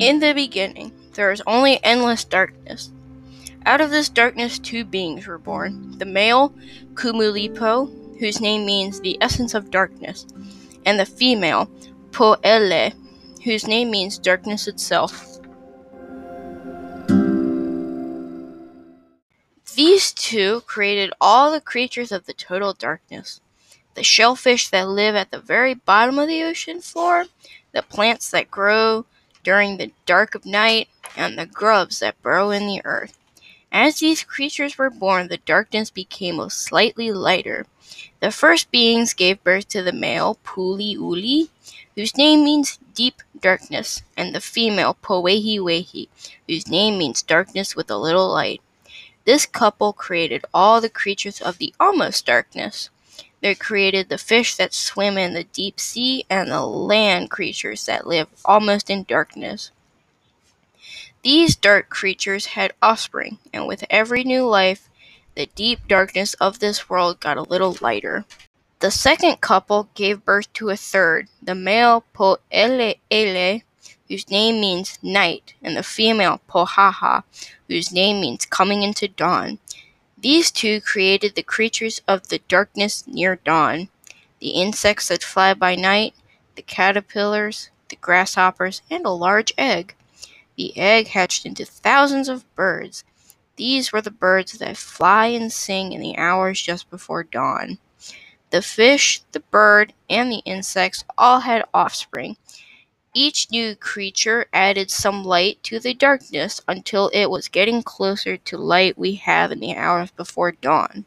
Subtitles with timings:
[0.00, 2.90] In the beginning, there was only endless darkness.
[3.66, 6.54] Out of this darkness, two beings were born the male,
[6.94, 10.24] Kumulipo, whose name means the essence of darkness,
[10.86, 11.68] and the female,
[12.12, 12.92] Poele,
[13.42, 15.40] whose name means darkness itself.
[19.74, 23.40] These two created all the creatures of the total darkness
[23.94, 27.24] the shellfish that live at the very bottom of the ocean floor,
[27.72, 29.04] the plants that grow
[29.42, 33.16] during the dark of night, and the grubs that burrow in the earth.
[33.70, 37.66] As these creatures were born, the darkness became slightly lighter.
[38.20, 41.48] The first beings gave birth to the male, Pouliuli,
[41.94, 46.08] whose name means deep darkness, and the female, Powehi Wehi,
[46.46, 48.60] whose name means darkness with a little light.
[49.24, 52.88] This couple created all the creatures of the almost darkness.
[53.40, 58.06] They created the fish that swim in the deep sea and the land creatures that
[58.06, 59.70] live almost in darkness.
[61.22, 64.88] These dark creatures had offspring, and with every new life,
[65.34, 68.24] the deep darkness of this world got a little lighter.
[68.80, 73.62] The second couple gave birth to a third, the male Po'ele,
[74.08, 77.24] whose name means night, and the female Pohaha,
[77.66, 79.58] whose name means coming into dawn.
[80.20, 83.88] These two created the creatures of the darkness near dawn
[84.40, 86.14] the insects that fly by night,
[86.54, 89.94] the caterpillars, the grasshoppers, and a large egg.
[90.56, 93.04] The egg hatched into thousands of birds.
[93.56, 97.78] These were the birds that fly and sing in the hours just before dawn.
[98.50, 102.36] The fish, the bird, and the insects all had offspring,
[103.14, 108.56] each new creature added some light to the darkness until it was getting closer to
[108.58, 111.04] light we have in the hours before dawn.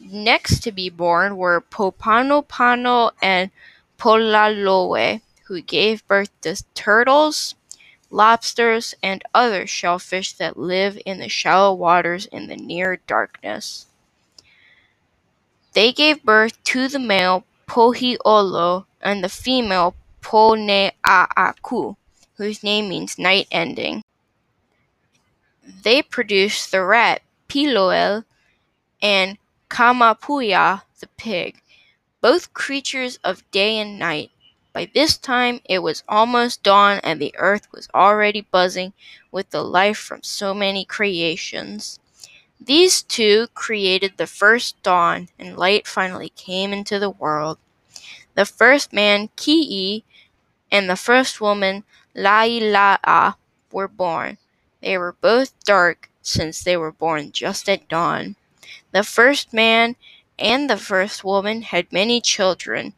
[0.00, 3.50] Next to be born were Popanopano and
[3.98, 7.54] Polaloe, who gave birth to turtles,
[8.10, 13.86] lobsters, and other shellfish that live in the shallow waters in the near darkness.
[15.72, 19.94] They gave birth to the male Pohiolo and the female
[20.28, 21.96] Ponea'aku,
[22.36, 24.02] whose name means night ending.
[25.64, 28.24] They produced the rat Piloel
[29.00, 29.38] and
[29.70, 31.62] Kamapua'a the pig,
[32.20, 34.30] both creatures of day and night.
[34.74, 38.92] By this time it was almost dawn and the earth was already buzzing
[39.32, 41.98] with the life from so many creations.
[42.60, 47.56] These two created the first dawn, and light finally came into the world.
[48.38, 50.04] The first man, Ki'i,
[50.70, 51.82] and the first woman,
[52.14, 53.34] La'ila'i,
[53.72, 54.38] were born.
[54.80, 58.36] They were both dark, since they were born just at dawn.
[58.92, 59.96] The first man
[60.38, 62.92] and the first woman had many children.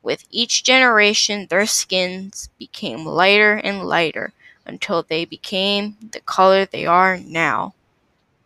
[0.00, 4.32] With each generation, their skins became lighter and lighter
[4.64, 7.74] until they became the color they are now.